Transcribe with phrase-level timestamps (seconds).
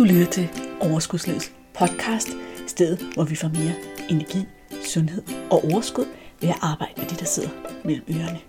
[0.00, 0.48] Du lytter til
[0.80, 2.28] Overskudslivets podcast,
[2.66, 3.74] stedet hvor vi får mere
[4.10, 4.38] energi,
[4.84, 6.04] sundhed og overskud
[6.40, 7.48] ved at arbejde med det, der sidder
[7.84, 8.40] mellem ørerne.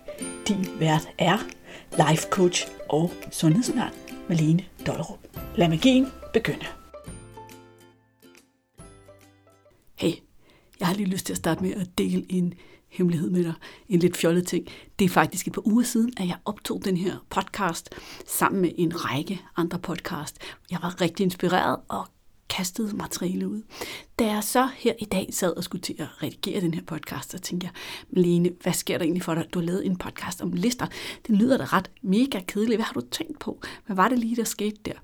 [0.48, 1.38] Din vært er
[2.08, 3.92] life coach og sundhedsundern
[4.28, 5.18] Malene Dollerup.
[5.56, 6.66] Lad magien begynde.
[9.94, 10.12] Hey,
[10.80, 12.54] jeg har lige lyst til at starte med at dele en
[12.92, 13.54] hemmelighed med dig.
[13.88, 14.66] En lidt fjollet ting.
[14.98, 17.90] Det er faktisk et par uger siden, at jeg optog den her podcast
[18.26, 20.38] sammen med en række andre podcast.
[20.70, 22.06] Jeg var rigtig inspireret og
[22.48, 23.62] kastede materiale ud.
[24.18, 27.30] Da jeg så her i dag sad og skulle til at redigere den her podcast,
[27.30, 27.72] så tænkte jeg,
[28.10, 29.46] Malene, hvad sker der egentlig for dig?
[29.54, 30.86] Du har lavet en podcast om lister.
[31.26, 32.78] Det lyder da ret mega kedeligt.
[32.78, 33.60] Hvad har du tænkt på?
[33.86, 34.94] Hvad var det lige, der skete der?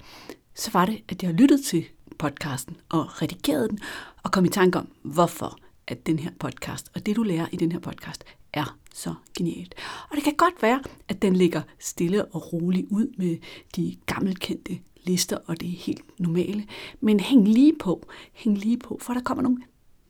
[0.54, 1.84] Så var det, at jeg lyttede til
[2.18, 3.78] podcasten og redigerede den
[4.22, 7.56] og kom i tanke om, hvorfor at den her podcast, og det du lærer i
[7.56, 9.74] den her podcast, er så genialt.
[10.10, 13.36] Og det kan godt være, at den ligger stille og roligt ud med
[13.76, 16.66] de gammelkendte lister, og det er helt normale.
[17.00, 19.62] Men hæng lige på, hæng lige på, for der kommer nogle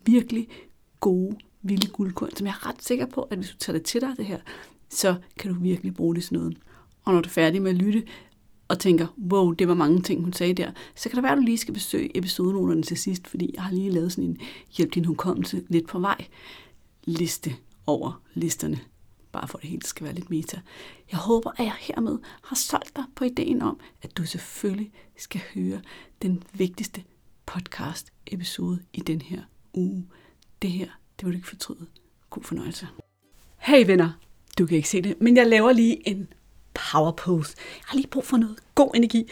[0.07, 0.49] virkelig
[1.01, 4.01] gode, vilde guldkorn, som jeg er ret sikker på, at hvis du tager det til
[4.01, 4.39] dig, det her,
[4.89, 6.59] så kan du virkelig bruge det sådan noget.
[7.05, 8.03] Og når du er færdig med at lytte,
[8.69, 11.39] og tænker, wow, det var mange ting, hun sagde der, så kan det være, at
[11.39, 14.39] du lige skal besøge episodenoterne til sidst, fordi jeg har lige lavet sådan en
[14.77, 16.27] hjælp din hukommelse lidt på vej
[17.05, 18.81] liste over listerne,
[19.33, 20.61] bare for at det hele skal være lidt meta.
[21.11, 25.41] Jeg håber, at jeg hermed har solgt dig på ideen om, at du selvfølgelig skal
[25.55, 25.81] høre
[26.23, 27.03] den vigtigste
[27.47, 29.43] podcast episode i den her
[29.75, 30.07] uge.
[30.63, 31.87] Det her, det vil du ikke fortryde.
[32.31, 32.89] God fornøjelse.
[33.59, 34.11] Hey venner,
[34.59, 36.29] du kan ikke se det, men jeg laver lige en
[36.93, 37.55] power pose.
[37.59, 39.31] Jeg har lige brug for noget god energi.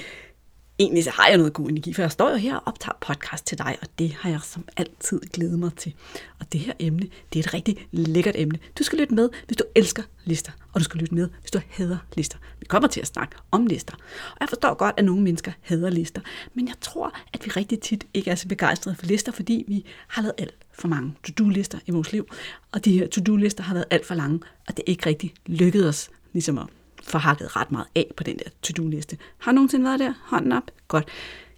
[0.78, 3.46] Egentlig så har jeg noget god energi, for jeg står jo her og optager podcast
[3.46, 5.94] til dig, og det har jeg som altid glædet mig til.
[6.40, 8.58] Og det her emne, det er et rigtig lækkert emne.
[8.78, 11.60] Du skal lytte med, hvis du elsker lister, og du skal lytte med, hvis du
[11.70, 12.38] hader lister.
[12.60, 13.94] Vi kommer til at snakke om lister.
[14.30, 16.20] Og jeg forstår godt, at nogle mennesker hader lister,
[16.54, 19.84] men jeg tror, at vi rigtig tit ikke er så begejstrede for lister, fordi vi
[20.08, 22.28] har lavet alt for mange to-do-lister i vores liv,
[22.72, 25.86] og de her to-do-lister har været alt for lange, og det er ikke rigtig lykkedes
[25.86, 26.66] os ligesom at
[27.06, 29.18] forhakket ret meget af på den der to-do-liste.
[29.38, 30.12] Har nogensinde været der?
[30.22, 30.70] Hånden op?
[30.88, 31.08] Godt.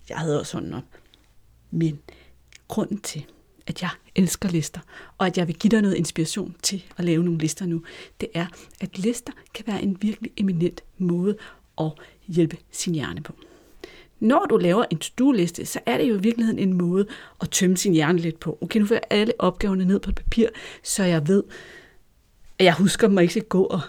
[0.09, 0.84] Jeg havde også hånden op.
[1.70, 1.98] Men
[2.69, 3.25] grunden til,
[3.66, 4.81] at jeg elsker lister,
[5.19, 7.82] og at jeg vil give dig noget inspiration til at lave nogle lister nu,
[8.20, 8.47] det er,
[8.81, 11.37] at lister kan være en virkelig eminent måde
[11.81, 11.91] at
[12.26, 13.34] hjælpe sin hjerne på.
[14.20, 17.06] Når du laver en to-do-liste, så er det jo i virkeligheden en måde
[17.41, 18.58] at tømme sin hjerne lidt på.
[18.60, 20.48] Okay, nu får jeg alle opgaverne ned på papir,
[20.82, 21.44] så jeg ved,
[22.58, 23.81] at jeg husker dem, og ikke skal gå og,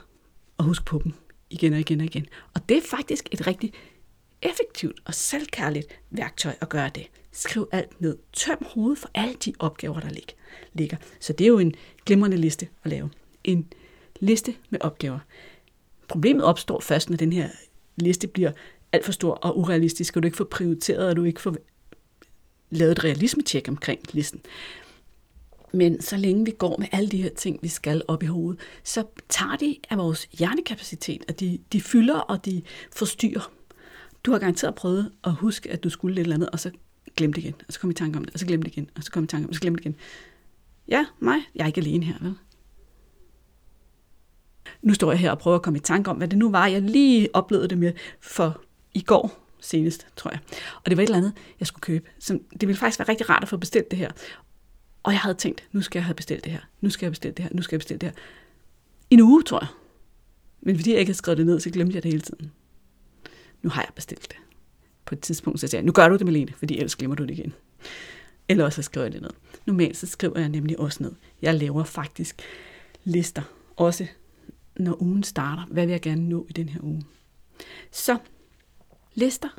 [0.58, 1.14] og huske på dem
[1.50, 2.28] igen og igen og igen.
[2.54, 3.74] Og det er faktisk et rigtig
[4.42, 7.08] effektivt og selvkærligt værktøj at gøre det.
[7.32, 8.18] Skriv alt ned.
[8.34, 10.10] Tøm hovedet for alle de opgaver, der
[10.74, 10.98] ligger.
[11.20, 11.74] Så det er jo en
[12.06, 13.10] glimrende liste at lave.
[13.44, 13.68] En
[14.20, 15.20] liste med opgaver.
[16.08, 17.50] Problemet opstår først, når den her
[17.96, 18.52] liste bliver
[18.92, 21.56] alt for stor og urealistisk, og du ikke får prioriteret, og du ikke får
[22.70, 24.42] lavet et realisme-tjek omkring listen.
[25.72, 28.62] Men så længe vi går med alle de her ting, vi skal op i hovedet,
[28.84, 32.62] så tager de af vores hjernekapacitet, og de, de fylder og de
[32.96, 33.52] forstyrrer.
[34.24, 36.72] Du har garanteret prøvet at huske, at du skulle lidt eller andet, og så
[37.18, 38.90] glem det igen, og så kom i tanke om det, og så glem det igen,
[38.96, 39.96] og så kom i tanke om det, og så glem det igen.
[40.88, 41.40] Ja, mig.
[41.56, 42.34] Jeg er ikke alene her, vel?
[44.82, 46.68] Nu står jeg her og prøver at komme i tanke om, hvad det nu var,
[46.68, 48.62] jeg lige oplevede det med for
[48.94, 50.40] i går senest, tror jeg.
[50.76, 52.10] Og det var et eller andet, jeg skulle købe.
[52.20, 54.12] Så det ville faktisk være rigtig rart at få bestilt det her.
[55.04, 57.34] Og jeg havde tænkt, nu skal jeg have bestilt det her, nu skal jeg bestille
[57.34, 58.16] det her, nu skal jeg bestille det her.
[59.10, 59.68] I en uge, tror jeg.
[60.62, 62.52] Men fordi jeg ikke havde skrevet det ned, så glemte jeg det hele tiden.
[63.62, 64.38] Nu har jeg bestilt det.
[65.06, 67.24] På et tidspunkt så sagde jeg, nu gør du det, Malene, fordi ellers glemmer du
[67.24, 67.54] det igen.
[68.50, 69.30] Eller også så skriver jeg det ned.
[69.66, 71.12] Normalt så skriver jeg nemlig også ned.
[71.42, 72.42] Jeg laver faktisk
[73.04, 73.42] lister,
[73.76, 74.08] også
[74.76, 75.66] når ugen starter.
[75.66, 77.04] Hvad vil jeg gerne nå i den her uge?
[77.92, 78.18] Så
[79.14, 79.50] lister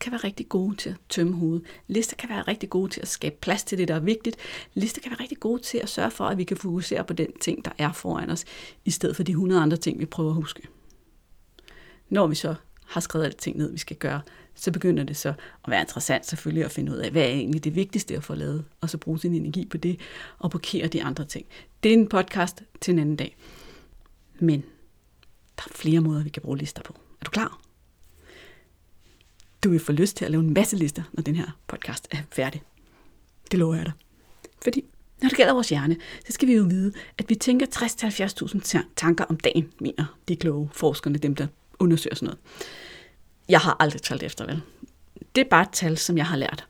[0.00, 1.62] kan være rigtig gode til at tømme hovedet.
[1.88, 4.36] Lister kan være rigtig gode til at skabe plads til det, der er vigtigt.
[4.74, 7.38] Lister kan være rigtig gode til at sørge for, at vi kan fokusere på den
[7.40, 8.44] ting, der er foran os,
[8.84, 10.68] i stedet for de 100 andre ting, vi prøver at huske.
[12.08, 12.54] Når vi så
[12.86, 14.20] har skrevet alle ting ned, vi skal gøre,
[14.54, 15.28] så begynder det så
[15.64, 18.34] at være interessant selvfølgelig at finde ud af, hvad er egentlig det vigtigste at få
[18.34, 20.00] lavet, og så bruge sin energi på det,
[20.38, 21.46] og blokere de andre ting.
[21.82, 23.36] Det er en podcast til en anden dag.
[24.38, 24.60] Men
[25.56, 26.94] der er flere måder, vi kan bruge lister på.
[27.20, 27.69] Er du klar?
[29.64, 32.18] Du vil få lyst til at lave en masse lister, når den her podcast er
[32.30, 32.62] færdig.
[33.50, 33.92] Det lover jeg dig.
[34.62, 34.84] Fordi
[35.22, 35.96] når det gælder vores hjerne,
[36.26, 40.68] så skal vi jo vide, at vi tænker 60-70.000 tanker om dagen, mener de kloge
[40.72, 41.46] forskerne, dem der
[41.78, 42.38] undersøger sådan noget.
[43.48, 44.60] Jeg har aldrig talt efter, vel?
[45.34, 46.66] Det er bare et tal, som jeg har lært.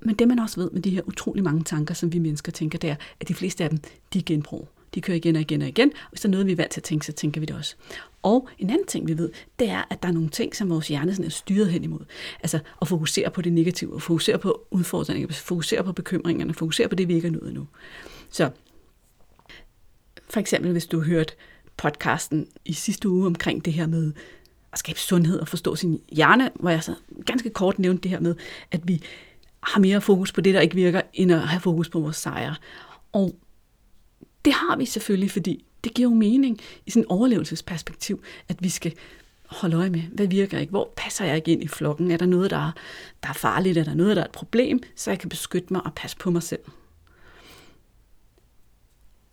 [0.00, 2.78] Men det man også ved med de her utrolig mange tanker, som vi mennesker tænker,
[2.78, 3.78] det er, at de fleste af dem,
[4.12, 4.68] de er genbrug.
[4.96, 5.88] De kører igen og igen og igen.
[5.88, 7.56] Og hvis der er noget, vi er vant til at tænke, så tænker vi det
[7.56, 7.74] også.
[8.22, 10.88] Og en anden ting, vi ved, det er, at der er nogle ting, som vores
[10.88, 12.04] hjerne sådan er styret hen imod.
[12.40, 16.94] Altså at fokusere på det negative, at fokusere på udfordringer, fokusere på bekymringerne, fokusere på
[16.94, 17.66] det, vi ikke er nået endnu.
[18.30, 18.50] Så
[20.30, 21.34] for eksempel, hvis du har hørt
[21.76, 24.12] podcasten i sidste uge omkring det her med
[24.72, 26.94] at skabe sundhed og forstå sin hjerne, hvor jeg så
[27.26, 28.34] ganske kort nævnte det her med,
[28.70, 29.02] at vi
[29.60, 32.54] har mere fokus på det, der ikke virker, end at have fokus på vores sejre.
[33.12, 33.34] Og
[34.46, 38.68] det har vi selvfølgelig, fordi det giver jo mening i sådan en overlevelsesperspektiv, at vi
[38.68, 38.94] skal
[39.46, 42.26] holde øje med, hvad virker ikke, hvor passer jeg ikke ind i flokken, er der
[42.26, 42.72] noget, der er,
[43.22, 45.82] der er farligt, er der noget, der er et problem, så jeg kan beskytte mig
[45.84, 46.60] og passe på mig selv.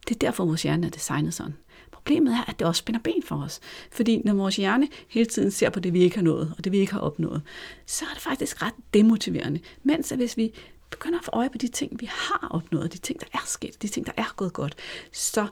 [0.07, 1.55] Det er derfor, vores hjerne er designet sådan.
[1.91, 3.59] Problemet er, at det også spænder ben for os.
[3.91, 6.71] Fordi når vores hjerne hele tiden ser på det, vi ikke har nået, og det,
[6.71, 7.41] vi ikke har opnået,
[7.85, 9.59] så er det faktisk ret demotiverende.
[9.83, 10.53] Mens at hvis vi
[10.93, 13.81] begynder at få øje på de ting, vi har opnået, de ting, der er sket,
[13.81, 14.75] de ting, der er gået godt,
[15.11, 15.47] så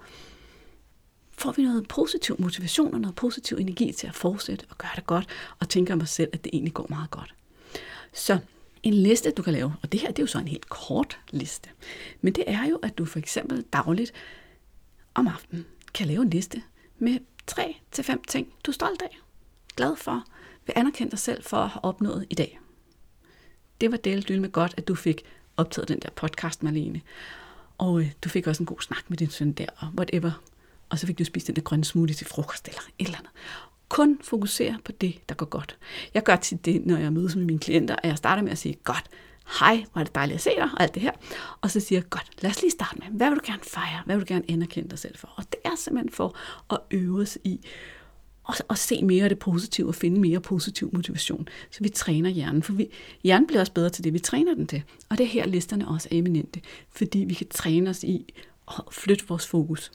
[1.31, 5.05] får vi noget positiv motivation og noget positiv energi til at fortsætte og gøre det
[5.05, 5.27] godt,
[5.59, 7.35] og tænke om os selv, at det egentlig går meget godt.
[8.13, 8.39] Så
[8.83, 11.19] en liste, du kan lave, og det her det er jo så en helt kort
[11.31, 11.69] liste,
[12.21, 14.13] men det er jo, at du for eksempel dagligt
[15.13, 16.63] om aftenen kan lave en liste
[16.99, 19.19] med tre til fem ting, du er stolt af,
[19.75, 20.23] glad for,
[20.65, 22.60] vil anerkende dig selv for at have opnået i dag.
[23.81, 25.23] Det var delt med godt, at du fik
[25.57, 27.01] optaget den der podcast, Marlene.
[27.77, 30.31] Og øh, du fik også en god snak med din søn der, og whatever.
[30.89, 33.31] Og så fik du spist den der grønne smoothie til frokost eller et eller andet.
[33.89, 35.77] Kun fokusere på det, der går godt.
[36.13, 38.57] Jeg gør til det, når jeg mødes med mine klienter, at jeg starter med at
[38.57, 39.09] sige, godt,
[39.59, 41.11] hej, hvor er det dejligt at se dig, og alt det her.
[41.61, 44.01] Og så siger jeg, godt, lad os lige starte med, hvad vil du gerne fejre?
[44.05, 45.33] Hvad vil du gerne anerkende dig selv for?
[45.35, 46.35] Og det er simpelthen for
[46.69, 47.59] at øve os i
[48.43, 51.47] og, og se mere af det positive og finde mere positiv motivation.
[51.71, 52.89] Så vi træner hjernen, for vi,
[53.23, 54.83] hjernen bliver også bedre til det, vi træner den til.
[55.09, 58.33] Og det er her, listerne også er eminente, fordi vi kan træne os i
[58.67, 59.91] at flytte vores fokus.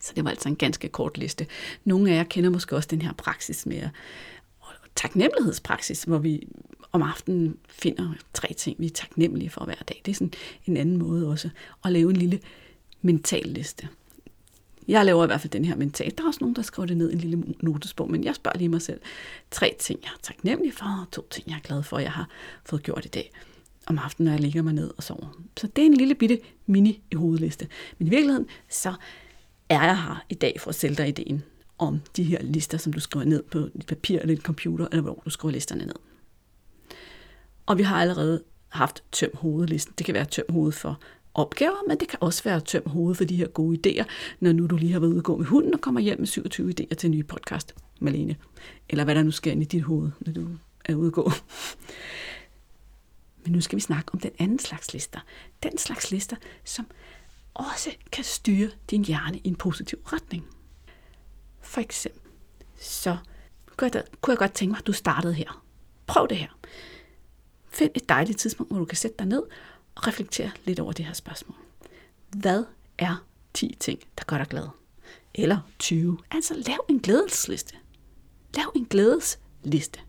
[0.00, 1.46] Så det var altså en ganske kort liste.
[1.84, 3.88] Nogle af jer kender måske også den her praksis med
[4.96, 6.48] taknemmelighedspraksis, hvor vi
[6.92, 10.02] om aftenen finder tre ting, vi er taknemmelige for hver dag.
[10.04, 10.32] Det er sådan
[10.66, 11.50] en anden måde også
[11.84, 12.40] at lave en lille
[13.02, 13.88] mental liste.
[14.88, 16.12] Jeg laver i hvert fald den her mental.
[16.18, 18.58] Der er også nogen, der skriver det ned i en lille notesbog, men jeg spørger
[18.58, 19.00] lige mig selv.
[19.50, 22.28] Tre ting, jeg er taknemmelig for, og to ting, jeg er glad for, jeg har
[22.64, 23.32] fået gjort i dag
[23.86, 25.40] om aftenen, når jeg ligger mig ned og sover.
[25.56, 27.68] Så det er en lille bitte mini i hovedliste.
[27.98, 28.94] Men i virkeligheden, så
[29.68, 31.42] er jeg her i dag for at sælge dig ideen
[31.78, 35.02] om de her lister, som du skriver ned på dit papir eller din computer, eller
[35.02, 35.94] hvor du skriver listerne ned.
[37.66, 39.94] Og vi har allerede haft tøm hovedlisten.
[39.98, 41.00] Det kan være tøm hoved for
[41.38, 44.04] opgaver, men det kan også være tøm hovedet for de her gode idéer,
[44.40, 46.26] når nu du lige har været ude og gå med hunden og kommer hjem med
[46.26, 48.36] 27 idéer til en ny podcast, Malene.
[48.88, 50.48] Eller hvad der nu sker ind i dit hoved, når du
[50.84, 51.30] er ude at gå.
[53.44, 55.20] Men nu skal vi snakke om den anden slags lister.
[55.62, 56.86] Den slags lister, som
[57.54, 60.44] også kan styre din hjerne i en positiv retning.
[61.60, 62.30] For eksempel,
[62.80, 63.16] så
[63.76, 65.64] kunne jeg, kunne jeg godt tænke mig, at du startede her.
[66.06, 66.58] Prøv det her.
[67.68, 69.42] Find et dejligt tidspunkt, hvor du kan sætte dig ned
[69.98, 71.56] og reflektere lidt over det her spørgsmål.
[72.28, 72.64] Hvad
[72.98, 73.24] er
[73.54, 74.68] 10 ting, der gør dig glad?
[75.34, 76.18] Eller 20.
[76.30, 77.76] Altså lav en glædesliste.
[78.54, 80.00] Lav en glædesliste.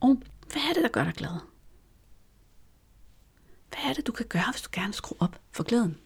[0.00, 0.22] Og
[0.52, 1.30] hvad er det, der gør dig glad?
[3.68, 5.98] Hvad er det, du kan gøre, hvis du gerne skruer op for glæden?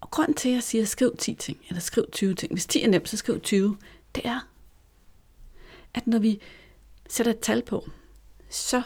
[0.00, 2.52] Og grunden til, at jeg siger, skriv 10 ting, eller skriv 20 ting.
[2.52, 3.78] Hvis 10 er nemt, så skriv 20.
[4.14, 4.40] Det er,
[5.94, 6.40] at når vi
[7.08, 7.88] sætter et tal på,
[8.50, 8.82] så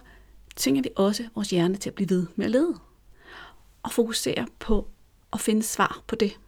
[0.61, 2.75] tvinger vi også vores hjerne til at blive ved med at lede.
[3.83, 4.89] Og fokusere på
[5.33, 6.39] at finde svar på det.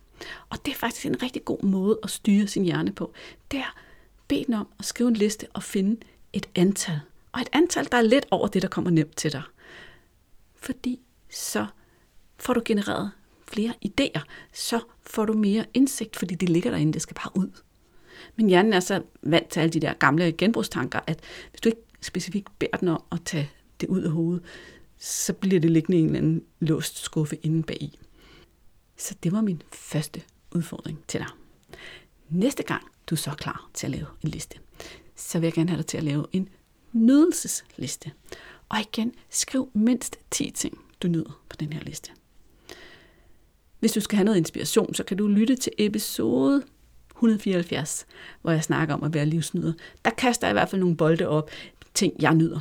[0.48, 3.12] Og det er faktisk en rigtig god måde at styre sin hjerne på.
[3.50, 3.74] Det er
[4.28, 6.00] bed den om at skrive en liste og finde
[6.32, 7.00] et antal.
[7.32, 9.42] Og et antal, der er lidt over det, der kommer nemt til dig.
[10.56, 11.00] Fordi
[11.30, 11.66] så
[12.36, 13.10] får du genereret
[13.48, 14.20] flere idéer,
[14.52, 17.50] så får du mere indsigt, fordi det ligger derinde, det skal bare ud.
[18.36, 21.82] Men hjernen er så vant til alle de der gamle genbrugstanker, at hvis du ikke
[22.00, 23.50] specifikt beder den om at tage
[23.82, 24.42] det ud af hovedet,
[24.98, 27.98] så bliver det liggende i en eller anden låst skuffe inde bagi.
[28.96, 30.22] Så det var min første
[30.54, 31.28] udfordring til dig.
[32.28, 34.58] Næste gang du er så klar til at lave en liste,
[35.16, 36.48] så vil jeg gerne have dig til at lave en
[36.92, 38.12] nydelsesliste.
[38.68, 42.10] Og igen, skriv mindst 10 ting, du nyder på den her liste.
[43.80, 46.62] Hvis du skal have noget inspiration, så kan du lytte til episode
[47.10, 48.06] 174,
[48.42, 49.72] hvor jeg snakker om at være livsnyder.
[50.04, 51.50] Der kaster jeg i hvert fald nogle bolde op,
[51.94, 52.60] ting jeg nyder.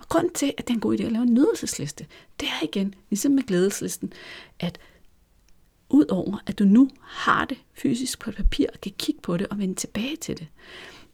[0.00, 2.06] Og grund til, at det er en god idé at lave en nydelsesliste,
[2.40, 4.12] det er igen, ligesom med glædeslisten,
[4.60, 4.78] at
[5.88, 9.46] udover at du nu har det fysisk på et papir, og kan kigge på det
[9.46, 10.46] og vende tilbage til det,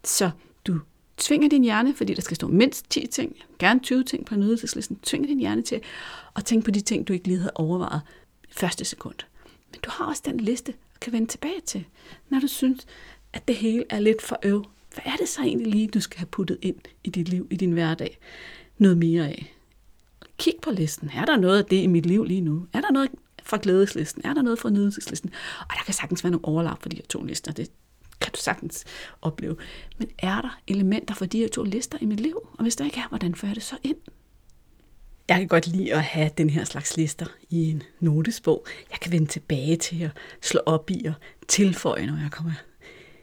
[0.04, 0.30] så
[0.66, 0.80] du
[1.16, 4.96] tvinger din hjerne, fordi der skal stå mindst 10 ting, gerne 20 ting på nydelseslisten,
[5.02, 5.80] tvinger din hjerne til
[6.36, 8.00] at tænke på de ting, du ikke lige havde overvejet
[8.50, 9.16] første sekund.
[9.72, 11.84] Men du har også den liste, og kan vende tilbage til,
[12.28, 12.86] når du synes,
[13.32, 14.64] at det hele er lidt for øv.
[14.94, 17.56] Hvad er det så egentlig lige, du skal have puttet ind i dit liv, i
[17.56, 18.18] din hverdag?
[18.78, 19.52] Noget mere af.
[20.38, 21.10] Kig på listen.
[21.14, 22.66] Er der noget af det i mit liv lige nu?
[22.72, 23.10] Er der noget
[23.42, 24.22] fra glædeslisten?
[24.24, 25.30] Er der noget fra nydelseslisten?
[25.60, 27.52] Og der kan sagtens være nogle overlap for de her to lister.
[27.52, 27.70] Det
[28.20, 28.84] kan du sagtens
[29.22, 29.56] opleve.
[29.98, 32.48] Men er der elementer for de her to lister i mit liv?
[32.52, 33.96] Og hvis der ikke er, hvordan fører det så ind?
[35.28, 38.66] Jeg kan godt lide at have den her slags lister i en notesbog.
[38.90, 40.10] Jeg kan vende tilbage til at
[40.42, 41.14] slå op i og
[41.48, 42.52] tilføje, når jeg kommer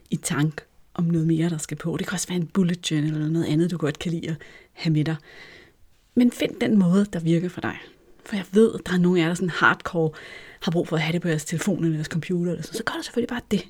[0.09, 0.61] i tank
[0.93, 1.97] om noget mere, der skal på.
[1.97, 4.35] Det kan også være en bullet journal eller noget andet, du godt kan lide at
[4.73, 5.15] have med dig.
[6.15, 7.77] Men find den måde, der virker for dig.
[8.25, 10.11] For jeg ved, at der er nogle af jer, der sådan hardcore
[10.61, 12.51] har brug for at have det på jeres telefon eller jeres computer.
[12.51, 12.77] Eller sådan.
[12.77, 13.65] Så gør du selvfølgelig bare det.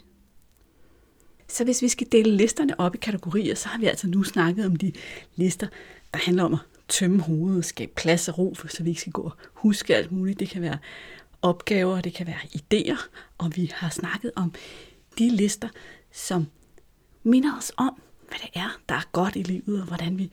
[1.48, 4.66] Så hvis vi skal dele listerne op i kategorier, så har vi altså nu snakket
[4.66, 4.92] om de
[5.36, 5.68] lister,
[6.14, 9.22] der handler om at tømme hovedet, skabe plads og ro, så vi ikke skal gå
[9.22, 10.40] og huske alt muligt.
[10.40, 10.78] Det kan være
[11.42, 13.08] opgaver, det kan være idéer,
[13.38, 14.54] og vi har snakket om
[15.20, 15.70] de lister,
[16.12, 16.46] som
[17.24, 20.32] minder os om, hvad det er, der er godt i livet, og hvordan vi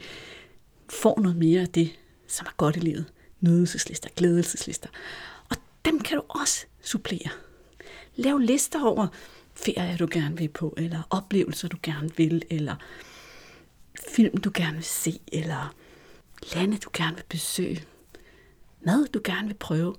[0.90, 3.04] får noget mere af det, som er godt i livet.
[3.40, 4.88] Nydelseslister, glædelseslister.
[5.50, 7.30] Og dem kan du også supplere.
[8.16, 9.06] Lav lister over
[9.54, 12.76] ferier, du gerne vil på, eller oplevelser, du gerne vil, eller
[14.09, 15.75] film, du gerne vil se, eller
[16.54, 17.85] lande, du gerne vil besøge,
[18.87, 19.94] mad, du gerne vil prøve.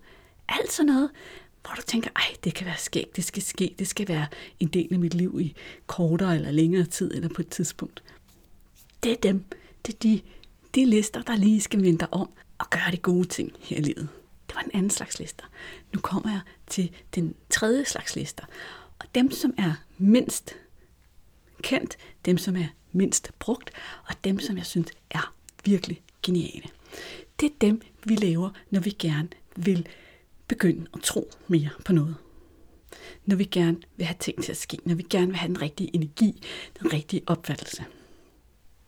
[0.50, 1.10] Alt sådan noget,
[1.62, 4.28] hvor du tænker, ej, det kan være skægt, det skal ske, det skal være
[4.60, 5.56] en del af mit liv i
[5.88, 8.04] kortere eller længere tid, eller på et tidspunkt.
[9.04, 9.46] Det er dem,
[9.86, 10.22] det er de,
[10.76, 14.10] de lister, der lige skal vente om og gøre de gode ting her i livet.
[14.48, 15.46] Det var en anden slags lister.
[15.94, 18.44] Nu kommer jeg til den tredje slags lister.
[19.00, 20.56] Og dem, som er mindst
[21.62, 23.72] kendt, dem, som er mindst brugt,
[24.08, 25.34] og dem, som jeg synes er
[25.66, 26.68] virkelig geniale.
[27.40, 29.88] Det er dem, vi laver, når vi gerne vil
[30.48, 32.16] begynde at tro mere på noget.
[33.26, 35.62] Når vi gerne vil have ting til at ske, når vi gerne vil have den
[35.62, 36.44] rigtige energi,
[36.80, 37.86] den rigtige opfattelse.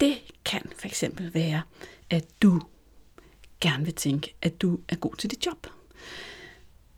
[0.04, 1.62] Det kan for eksempel være,
[2.10, 2.62] at du
[3.62, 5.68] gerne vil tænke, at du er god til dit job.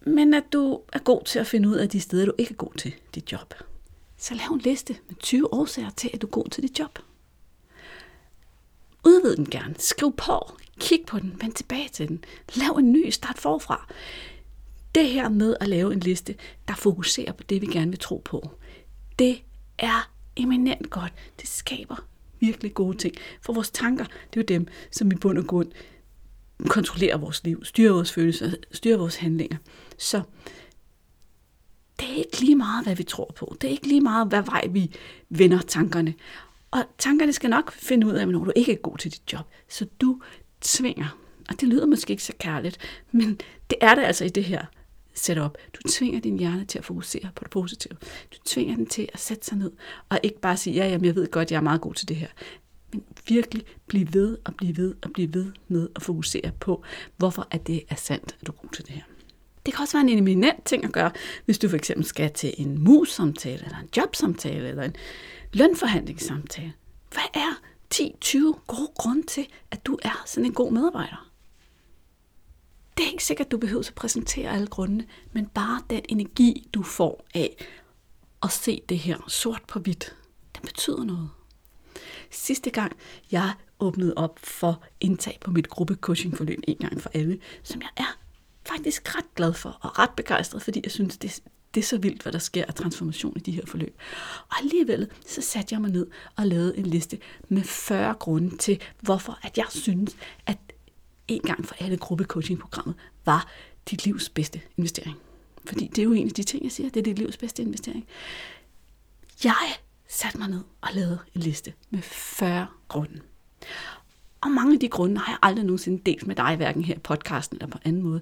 [0.01, 2.55] Men at du er god til at finde ud af de steder, du ikke er
[2.55, 3.53] god til dit job.
[4.17, 6.99] Så lav en liste med 20 årsager til, at du er god til dit job.
[9.05, 9.75] Udvid den gerne.
[9.79, 10.51] Skriv på.
[10.79, 11.41] Kig på den.
[11.41, 12.23] Vend tilbage til den.
[12.55, 13.09] Lav en ny.
[13.09, 13.93] Start forfra.
[14.95, 16.35] Det her med at lave en liste,
[16.67, 18.49] der fokuserer på det, vi gerne vil tro på,
[19.19, 19.43] det
[19.77, 21.13] er eminent godt.
[21.39, 22.14] Det skaber
[22.45, 23.15] virkelig gode ting.
[23.41, 25.71] For vores tanker, det er jo dem, som i bund og grund
[26.67, 29.57] kontrollerer vores liv, styrer vores følelser, styrer vores handlinger.
[29.97, 30.21] Så
[31.99, 33.55] det er ikke lige meget, hvad vi tror på.
[33.61, 34.91] Det er ikke lige meget, hvad vej vi
[35.29, 36.13] vender tankerne.
[36.71, 39.45] Og tankerne skal nok finde ud af, når du ikke er god til dit job.
[39.69, 40.21] Så du
[40.61, 41.17] tvinger,
[41.49, 42.77] og det lyder måske ikke så kærligt,
[43.11, 44.65] men det er det altså i det her
[45.15, 45.57] setup.
[45.73, 47.97] Du tvinger din hjerne til at fokusere på det positive.
[48.33, 49.71] Du tvinger den til at sætte sig ned,
[50.09, 52.15] og ikke bare sige, ja, jamen, jeg ved godt, jeg er meget god til det
[52.15, 52.27] her.
[52.93, 56.83] Men virkelig blive ved og blive ved og blive ved med at fokusere på,
[57.17, 59.03] hvorfor at det er sandt, at du er god til det her.
[59.65, 61.11] Det kan også være en eminent ting at gøre,
[61.45, 64.95] hvis du for eksempel skal til en mus-samtale, eller en jobsamtale, eller en
[65.53, 66.73] lønforhandlingssamtale.
[67.11, 67.61] Hvad er
[67.93, 71.31] 10-20 gode grunde til, at du er sådan en god medarbejder?
[72.97, 76.69] Det er ikke sikkert, at du behøver at præsentere alle grundene, men bare den energi,
[76.73, 77.65] du får af
[78.43, 80.15] at se det her sort på hvidt,
[80.55, 81.29] den betyder noget.
[82.31, 82.97] Sidste gang,
[83.31, 88.17] jeg åbnede op for indtag på mit gruppecoachingforløb en gang for alle, som jeg er
[88.67, 91.39] faktisk ret glad for og ret begejstret, fordi jeg synes, det,
[91.73, 93.97] det er så vildt, hvad der sker af transformation i de her forløb.
[94.49, 98.81] Og alligevel, så satte jeg mig ned og lavede en liste med 40 grunde til,
[99.01, 100.57] hvorfor at jeg synes, at
[101.27, 103.47] en gang for alle gruppecoaching-programmet var
[103.89, 105.17] dit livs bedste investering.
[105.65, 107.61] Fordi det er jo en af de ting, jeg siger, det er dit livs bedste
[107.61, 108.07] investering.
[109.43, 109.75] Jeg
[110.07, 113.21] satte mig ned og lavede en liste med 40 grunde.
[114.41, 116.99] Og mange af de grunde har jeg aldrig nogensinde delt med dig, hverken her i
[116.99, 118.21] podcasten eller på anden måde.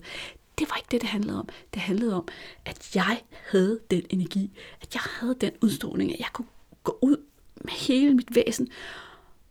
[0.59, 1.49] Det var ikke det, det handlede om.
[1.73, 2.27] Det handlede om,
[2.65, 6.47] at jeg havde den energi, at jeg havde den udstråling, at jeg kunne
[6.83, 7.17] gå ud
[7.55, 8.67] med hele mit væsen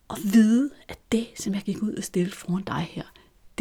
[0.09, 3.05] og vide, at det, som jeg gik ud og stille foran dig her,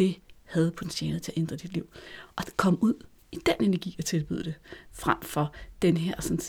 [0.02, 1.88] det havde potentiale til at ændre dit liv.
[2.36, 2.94] Og at komme ud
[3.32, 4.54] i den energi og tilbyde det,
[4.92, 6.40] frem for den her sådan,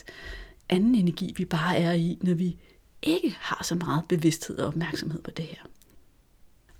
[0.68, 2.56] anden energi, vi bare er i, når vi
[3.02, 5.62] ikke har så meget bevidsthed og opmærksomhed på det her.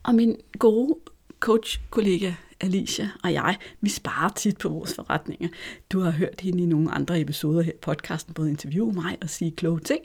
[0.02, 0.98] Og min gode
[1.40, 5.48] coach-kollega Alicia og jeg, vi sparer tit på vores forretninger.
[5.92, 9.30] Du har hørt hende i nogle andre episoder her i podcasten, både interviewe mig og
[9.30, 10.04] sige kloge ting.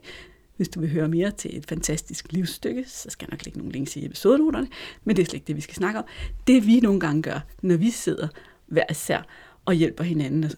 [0.60, 3.72] Hvis du vil høre mere til et fantastisk livsstykke, så skal jeg nok lægge nogle
[3.72, 4.68] links i episodenoterne,
[5.04, 6.06] men det er slet ikke det, vi skal snakke om.
[6.48, 8.28] Det vi nogle gange gør, når vi sidder
[8.68, 9.22] hver især
[9.66, 10.52] og hjælper hinanden og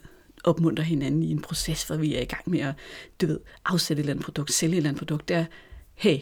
[0.43, 2.75] opmunter hinanden i en proces, hvor vi er i gang med at,
[3.21, 5.45] du ved, afsætte et eller andet produkt, sælge et eller andet produkt, det er,
[5.95, 6.19] hey,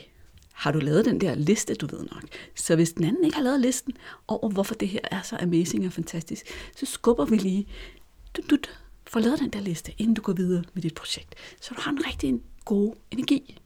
[0.54, 2.24] har du lavet den der liste, du ved nok?
[2.56, 3.94] Så hvis den anden ikke har lavet listen
[4.28, 6.46] over, hvorfor det her er så amazing og fantastisk,
[6.76, 7.68] så skubber vi lige,
[8.38, 8.58] du, du,
[9.08, 11.92] får lavet den der liste, inden du går videre med dit projekt, så du har
[11.92, 13.60] en rigtig god energi.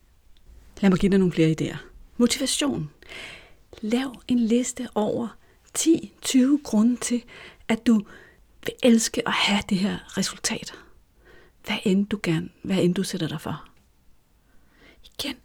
[0.83, 1.77] Lad mig give dig nogle flere idéer.
[2.17, 2.89] Motivation.
[3.81, 5.27] Lav en liste over
[5.77, 7.23] 10-20 grunde til,
[7.67, 7.93] at du
[8.65, 10.73] vil elske at have det her resultat.
[11.65, 13.65] Hvad end du gerne, hvad end du sætter dig for.
[15.03, 15.35] Igen,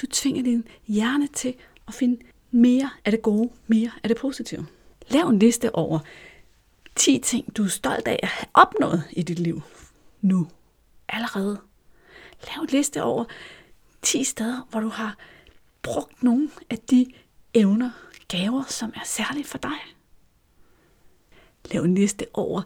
[0.00, 1.54] du tvinger din hjerne til
[1.88, 4.66] at finde mere af det gode, mere af det positive.
[5.08, 5.98] Lav en liste over
[6.94, 9.62] 10 ting, du er stolt af at have opnået i dit liv
[10.20, 10.48] nu,
[11.08, 11.60] allerede.
[12.46, 13.24] Lav en liste over
[14.06, 15.16] 10 steder, hvor du har
[15.82, 17.06] brugt nogle af de
[17.54, 17.90] evner,
[18.28, 19.78] gaver, som er særligt for dig.
[21.70, 22.62] Lav en liste over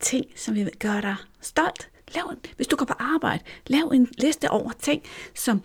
[0.00, 1.90] ting, som vil gøre dig stolt.
[2.14, 5.02] Lav en, hvis du går på arbejde, lav en liste over ting,
[5.34, 5.62] som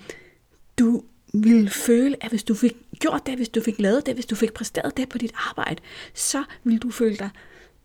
[0.79, 1.03] du
[1.33, 4.35] ville føle, at hvis du fik gjort det, hvis du fik lavet det, hvis du
[4.35, 5.81] fik præsteret det på dit arbejde,
[6.13, 7.29] så vil du føle dig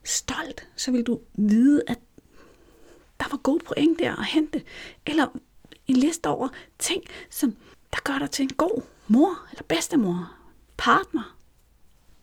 [0.04, 0.68] stolt.
[0.76, 1.98] Så vil du vide, at
[3.20, 4.62] der var gode point der at hente.
[5.06, 5.26] Eller
[5.88, 7.56] en liste over ting, som
[7.92, 10.32] der gør dig til en god mor eller bedstemor,
[10.76, 11.36] partner.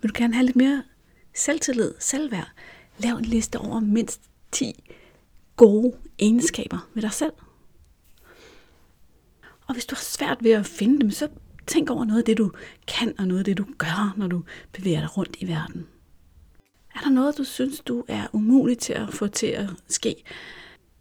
[0.02, 0.84] Vil du gerne have lidt mere
[1.36, 2.52] selvtillid, selvværd?
[2.98, 4.84] Lav en liste over mindst 10
[5.56, 7.34] gode egenskaber ved dig selv.
[9.68, 11.30] Og hvis du har svært ved at finde dem, så
[11.68, 12.52] tænk over noget af det, du
[12.88, 15.88] kan, og noget af det, du gør, når du bevæger dig rundt i verden.
[16.96, 20.24] Er der noget, du synes, du er umuligt til at få til at ske,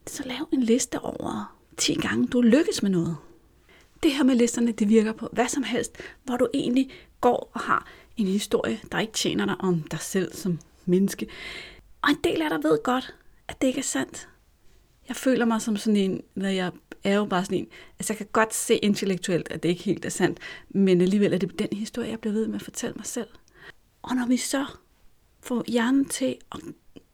[0.06, 3.16] så lav en liste over 10 gange, du lykkes med noget.
[4.02, 6.90] Det her med listerne, det virker på hvad som helst, hvor du egentlig
[7.20, 11.28] går og har en historie, der ikke tjener dig om dig selv som menneske.
[12.02, 13.14] Og en del af dig ved godt,
[13.48, 14.28] at det ikke er sandt.
[15.08, 16.72] Jeg føler mig som sådan en, hvad jeg
[17.04, 20.04] er jo bare sådan en, altså jeg kan godt se intellektuelt, at det ikke helt
[20.04, 20.38] er sandt,
[20.68, 23.28] men alligevel er det den historie, jeg bliver ved med at fortælle mig selv.
[24.02, 24.66] Og når vi så
[25.40, 26.60] får hjernen til at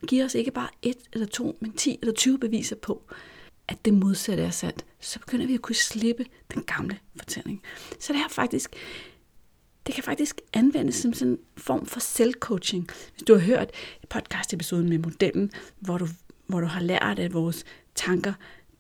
[0.07, 3.03] give os ikke bare et eller to, men 10 eller 20 beviser på,
[3.71, 7.63] at det modsatte er sandt, så begynder vi at kunne slippe den gamle fortælling.
[8.01, 8.77] Så det her faktisk,
[9.87, 12.89] det kan faktisk anvendes som sådan en form for selvcoaching.
[13.13, 13.71] Hvis du har hørt
[14.09, 16.09] podcast-episoden med modellen, hvor du,
[16.47, 18.33] hvor du har lært, at vores tanker,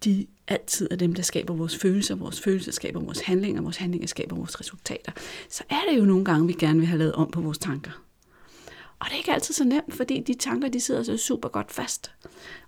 [0.05, 4.09] de altid er dem, der skaber vores følelser, vores følelser skaber vores handlinger, vores handlinger
[4.09, 5.13] skaber vores resultater,
[5.49, 8.10] så er det jo nogle gange, vi gerne vil have lavet om på vores tanker.
[9.01, 11.73] Og det er ikke altid så nemt, fordi de tanker, de sidder så super godt
[11.73, 12.13] fast,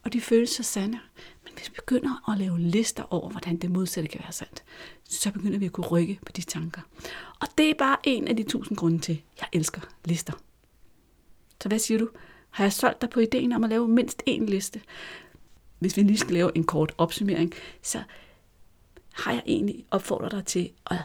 [0.03, 0.99] og de føles så sande.
[1.45, 4.65] Men hvis vi begynder at lave lister over, hvordan det modsatte kan være sandt,
[5.05, 6.81] så begynder vi at kunne rykke på de tanker.
[7.41, 10.33] Og det er bare en af de tusind grunde til, at jeg elsker lister.
[11.63, 12.09] Så hvad siger du?
[12.51, 14.81] Har jeg solgt dig på ideen om at lave mindst én liste?
[15.79, 18.03] Hvis vi lige skal lave en kort opsummering, så
[19.13, 20.97] har jeg egentlig opfordret dig til at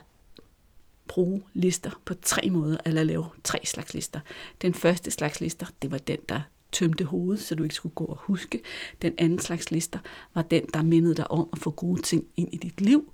[1.07, 4.19] bruge lister på tre måder, eller lave tre slags lister.
[4.61, 6.41] Den første slags lister, det var den, der
[6.71, 8.61] tømte hovedet, så du ikke skulle gå og huske.
[9.01, 9.99] Den anden slags lister
[10.33, 13.13] var den, der mindede dig om at få gode ting ind i dit liv.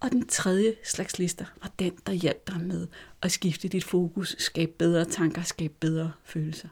[0.00, 2.86] Og den tredje slags lister var den, der hjalp dig med
[3.22, 6.68] at skifte dit fokus, skabe bedre tanker, skabe bedre følelser.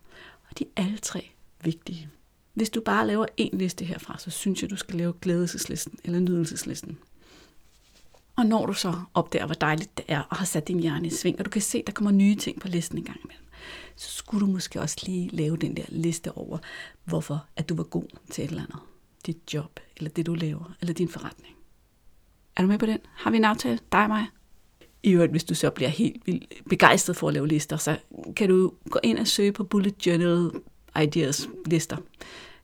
[0.50, 1.30] Og de er alle tre
[1.64, 2.08] vigtige.
[2.54, 6.20] Hvis du bare laver en liste herfra, så synes jeg, du skal lave glædeslisten eller
[6.20, 6.98] nydelseslisten.
[8.38, 11.10] Og når du så opdager, hvor dejligt det er, og har sat din hjerne i
[11.10, 13.46] sving, og du kan se, der kommer nye ting på listen en gang imellem,
[13.96, 16.58] så skulle du måske også lige lave den der liste over,
[17.04, 18.78] hvorfor at du var god til et eller andet.
[19.26, 21.56] Dit job, eller det du laver, eller din forretning.
[22.56, 22.98] Er du med på den?
[23.14, 23.78] Har vi en aftale?
[23.92, 24.26] Dig og mig?
[25.02, 27.98] I øvrigt, hvis du så bliver helt vildt begejstret for at lave lister, så
[28.36, 30.50] kan du gå ind og søge på Bullet Journal
[31.02, 31.96] Ideas lister.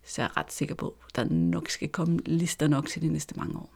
[0.05, 3.09] Så jeg er ret sikker på, at der nok skal komme lister nok til de
[3.09, 3.75] næste mange år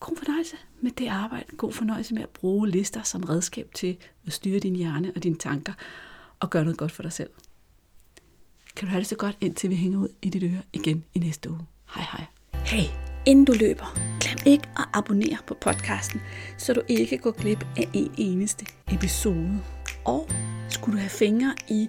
[0.00, 1.56] god fornøjelse med det arbejde.
[1.56, 5.36] God fornøjelse med at bruge lister som redskab til at styre din hjerne og dine
[5.36, 5.72] tanker
[6.40, 7.30] og gøre noget godt for dig selv.
[8.76, 11.18] Kan du have det så godt, indtil vi hænger ud i dit øre igen i
[11.18, 11.60] næste uge.
[11.94, 12.24] Hej hej.
[12.52, 12.84] Hey,
[13.26, 16.20] inden du løber, glem ikke at abonnere på podcasten,
[16.58, 19.60] så du ikke går glip af en eneste episode.
[20.04, 20.28] Og
[20.68, 21.88] skulle du have fingre i